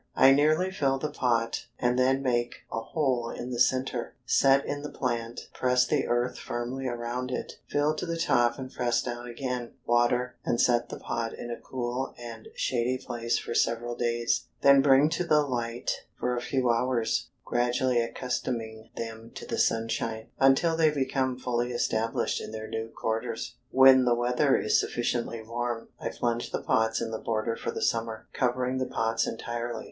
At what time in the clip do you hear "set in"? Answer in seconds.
4.25-4.81